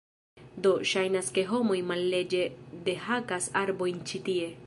[0.67, 2.41] Do, ŝajnas ke homoj malleĝe
[2.89, 4.53] dehakas arbojn ĉi tie.